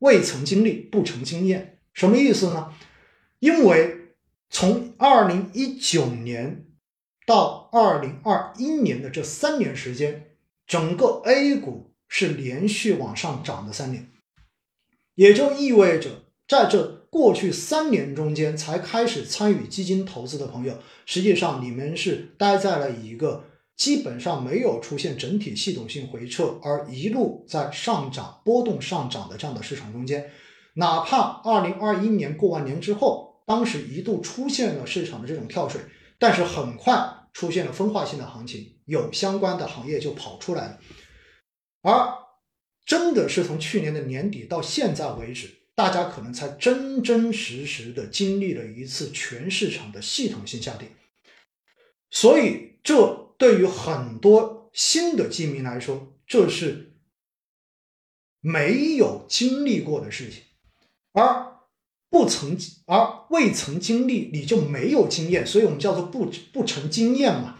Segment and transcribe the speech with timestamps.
[0.00, 2.72] 未曾经历不成经验，什么意思呢？
[3.40, 4.14] 因为
[4.50, 6.66] 从二零一九年
[7.26, 10.30] 到二零二一年的这三年时间，
[10.66, 14.08] 整个 A 股是连续往上涨的三年，
[15.14, 23.44] 也就意味着在这过去三年中间才开始参与基金投资的朋友，实际上你们是待在了一个。
[23.78, 30.32] 基本上没有出现整体系统性回撤，而一路在上涨、波动上涨的这样的市场中间，
[30.74, 35.80] 哪怕二零二一年过完年之后，当时一度出现了市场的这种跳水，
[36.18, 40.80] 但是很快出现了分化性的行情，有相关的行业就跑出来了。
[41.82, 42.18] 而
[42.84, 50.88] 真的是从去年的年底到现在为止，大家可能才真真实实的经历了一次全市场的系统性下跌，
[52.10, 53.27] 所以这。
[53.38, 56.92] 对于很多新的基民来说，这是
[58.40, 60.42] 没有经历过的事情，
[61.12, 61.56] 而
[62.10, 67.58] 不曾而未曾经历，你就没有经验，所以我们叫做不不成经验嘛。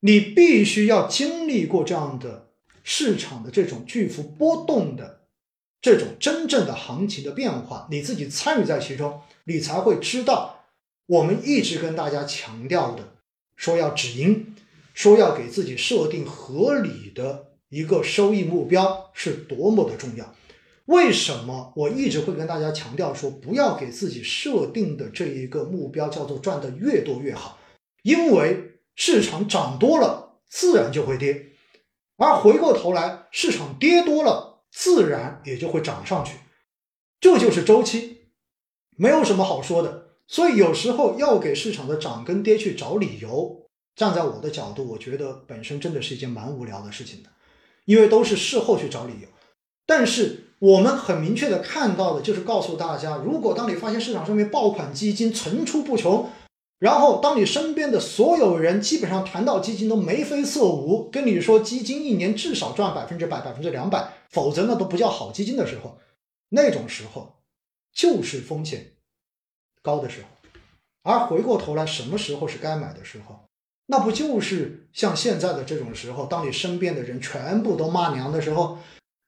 [0.00, 2.50] 你必须要经历过这样的
[2.82, 5.22] 市场的这种巨幅波动的
[5.80, 10.66] 这种真正的行情的变化，你自己参与在其中，你才会知道
[11.06, 13.14] 我们一直跟大家强调的，
[13.56, 14.54] 说要止盈。
[15.02, 20.32] 说要给自己设定合理的一个收益目标是多么的重要？
[20.84, 27.58] 为什么我一直会跟大家强调说，不要给自己设定的这一个目标叫做赚的越多越好？
[28.04, 31.34] 因为市场涨多了，自然就会跌；
[32.16, 36.36] 而回过头来，市场跌多了，自然也就会涨上去。
[37.18, 38.18] 这就是周期，
[38.96, 40.10] 没有什么好说的。
[40.28, 43.61] 所以有时候要给市场的涨跟跌去找理由。
[43.94, 47.30] 站在我的角度，我觉得本身真的是一件蛮无聊的事情的，
[47.84, 49.28] 因为都是事后去找理由。
[49.84, 56.30] 但是我们很明确的看到的就是告诉大家，如果当你发现市场上面爆款基金层出不穷，
[56.78, 65.98] 然后当你身边的所有人基本上谈到基金都眉飞色舞，跟你说基金一年至少赚百分之百、百分之两百，否则那都不叫好基金的时候，
[66.48, 67.36] 那种时候
[67.92, 68.94] 就是风险
[69.82, 70.28] 高的时候。
[71.02, 73.48] 而回过头来，什么时候是该买的时候？
[73.92, 78.78] 那不就是像现在的这种时候，当你身边的人全部都骂娘的时候，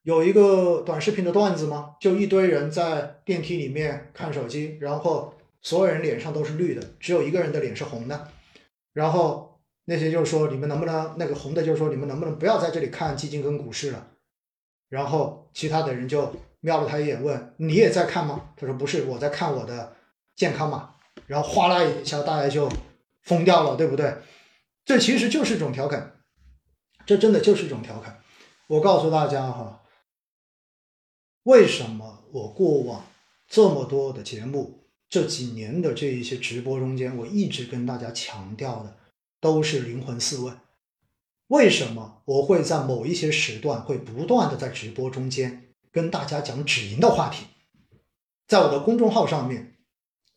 [0.01, 1.93] 有一个短视频的段子吗？
[2.01, 8.27] 就一堆人在电梯里面看手机，然后所有人脸上都是绿的，只有一个人的脸是红的，
[8.91, 14.07] 然后那些就是说你们能不能那个红的，就是说你们能不能不要在这里看基金跟股市了？
[14.89, 18.49] 然后其他的人就瞄了他一眼，问你也在看吗？
[18.57, 19.95] 他说不是，我在看我的
[20.35, 20.89] 健康码。
[21.27, 22.67] 然后哗啦一下，大家就
[23.21, 24.11] 疯掉了，对不对？
[24.85, 26.21] 这其实就是一种调侃，
[27.07, 28.21] 这真的就是一种调侃。
[28.67, 29.81] 我告诉大家哈，
[31.43, 33.03] 为什么我过往
[33.47, 38.97] 这么多的节目，这几年的这一些直播中间，我一直跟大家强调的
[39.41, 40.55] 都是灵魂四问。
[41.47, 47.45] 为什么我会在某一些时段会不断的在直播中间跟大家讲止盈的话题？
[48.47, 49.77] 在我的公众号上面，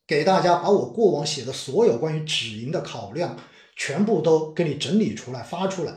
[0.06, 3.38] 给大家把我过往写的所有关于止盈的考量。
[3.78, 5.94] 全部都给你整理出来发出来，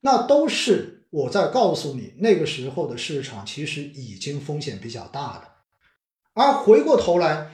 [0.00, 5.44] 那都是我在告诉你，那个时候的市场其实已经风险比较大了。
[6.34, 7.52] 而回过头来，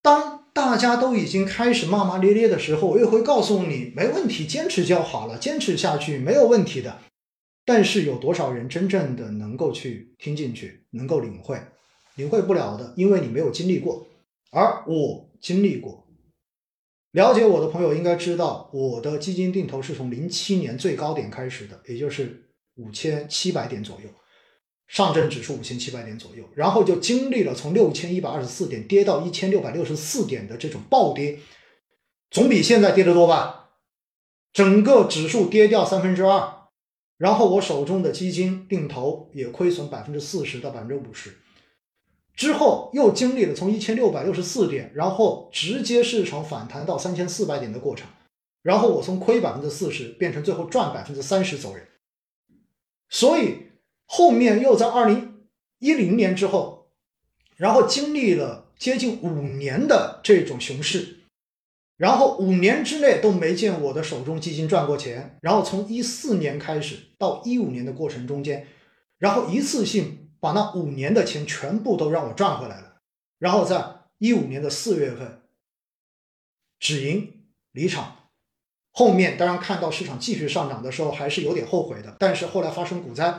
[0.00, 7.00] 当大家都已经开始骂骂咧咧的时候，我又会告诉你，没问题，坚持就好了，坚持下去没有问题的。
[7.64, 11.60] 但是有多少人真正的能够去听进去，能够领会？
[12.14, 14.06] 领会不了的，因为你没有经历过，
[14.52, 16.03] 而我经历过。
[17.14, 24.10] 了解我的朋友应该知道，我的基金定投是从零七年最高点开始的，也就是五千七百点左右，
[24.88, 31.38] 上证指数五千七百点左右，然后就经历了从六千一百二十四点跌到一千六百六十四点的这种暴跌，
[32.32, 33.70] 总比现在跌得多吧？
[34.52, 36.52] 整个指数跌掉三分之二，
[37.16, 41.38] 然后我手中的基金定投也亏损百分之四十到百分之五十。
[42.36, 48.08] 之后又经历了从一千六百六十四点，然后直接市场反弹到三千四百点的过程，
[48.62, 51.86] 然后我从亏百分之四十变成最后赚百分之三十走人，
[53.08, 53.68] 所以
[54.06, 55.44] 后面又在二零
[55.78, 56.88] 一零年之后，
[57.56, 61.20] 然后经历了接近五年的这种熊市，
[61.96, 68.66] 然后五年之内都没见我的手中基金赚过钱，然后从一四年开始到一五年的过程中间，
[69.18, 70.18] 然后一次性。
[70.44, 72.96] 把那五年的钱全部都让我赚回来了，
[73.38, 73.82] 然后在
[74.18, 75.40] 一五年的四月份
[76.78, 78.28] 止盈离场，
[78.92, 82.14] 后面当然看到市场继续上涨的时候，还是有点后悔的。
[82.18, 83.38] 但是后来发生股灾，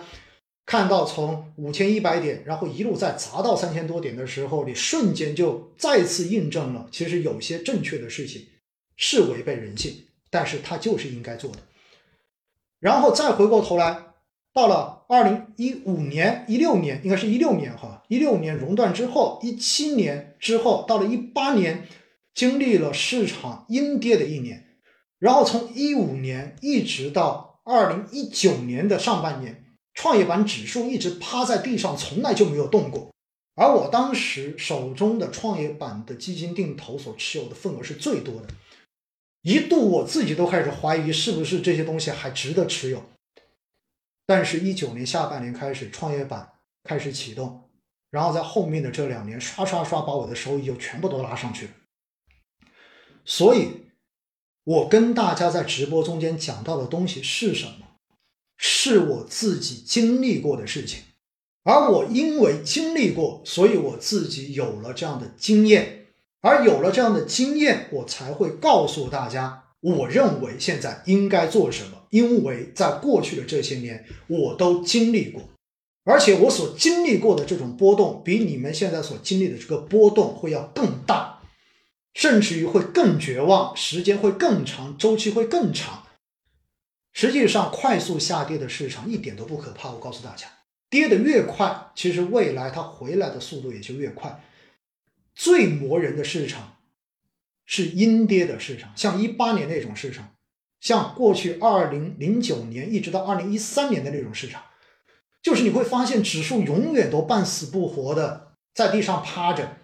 [0.66, 8.48] 看到从五千一百点，然后一路再砸到三千多点的时候，你瞬间就再次印证了，其实有些正确的事情
[8.98, 11.60] 是违背人性，但是它就是应该做的。
[12.80, 14.15] 然后再回过头来，
[14.56, 21.86] 到了二零一五年、一六年，应该是一六年哈，一六年熔断之后，一七年之后，到了一八年，
[22.34, 24.78] 经历了市场阴跌的一年，
[25.20, 29.62] 然后从一五年一直到二零一九年的上半年。
[29.94, 33.10] 创业板指数一直趴在地上，从来就没有动过。
[33.56, 38.48] 而我当时手中的创业板的基金定投所持有的份额是最多的，
[39.42, 43.04] 一度我自己都开始怀疑是不是这些东西还值得持有。
[44.26, 47.70] 但是，一九年下半年开始，创业板开始启动，
[48.10, 51.72] 然后在后面的这两年，刷刷刷把我的收益就全部都拉上去了。
[53.24, 53.86] 所以，
[54.64, 57.86] 我跟大家在直播中间讲到的东西是什么？
[58.58, 61.04] 是我自己经历过的事情，
[61.64, 66.08] 而我因为经历过，所以我自己有了这样的经验，
[66.40, 72.08] 而有了这样的经验，我才会告诉大家，我认为现在应该做什么。
[72.10, 75.44] 因为在过去的这些年，我都经历过，
[76.06, 81.42] 而且我所经历过的这种波动，比你们现在所经历的这个波动会要更大，
[82.14, 86.04] 甚至于会更绝望，时间会更长，周期会更长。
[87.12, 89.92] 实际上，快速下跌的市场一点都不可怕。
[89.92, 90.48] 我告诉大家，
[90.90, 94.42] 跌得越快，其实未来它回来的速度也就越快。
[95.34, 96.75] 最磨人的市场
[97.66, 100.32] 是阴跌的市场，像一八年那种市场，
[100.80, 104.64] 像过去二零零九年一直到二零一三年的那种市场，
[105.42, 109.78] 就是你会发现指数永远都半死不活的在地上趴着，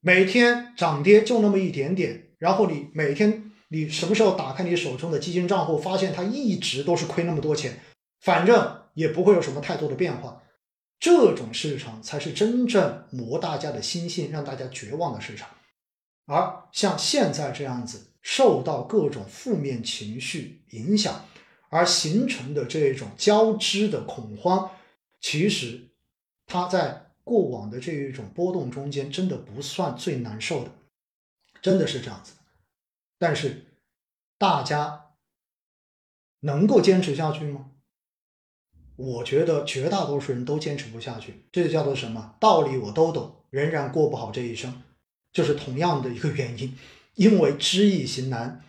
[0.00, 3.44] 每天涨跌就那么一点点，然后你每天。
[3.70, 7.78] 你什么时候打开你手中的基金账户，发现它一直都是亏那么多钱，
[8.22, 10.42] 反正也不会有什么太多的变化。
[10.98, 15.50] 这种市场才是真正磨大家的心性，让大家绝望的市场。
[16.28, 21.24] 而像现在这样子，受到各种负面情绪影响
[21.70, 24.70] 而形成的这种交织的恐慌，
[25.20, 25.88] 其实
[26.46, 30.70] 它在过往的这一种波动中间，真的不算最难受的，
[31.62, 32.34] 真的是这样子。
[33.18, 33.64] 但是，
[34.36, 35.06] 大家
[36.40, 37.70] 能够坚持下去吗？
[38.96, 41.46] 我觉得绝大多数人都坚持不下去。
[41.52, 42.76] 这就叫做什么道理？
[42.76, 44.82] 我都懂，仍然过不好这一生，
[45.32, 46.76] 就是同样的一个原因。
[47.18, 48.62] 因为知易行难，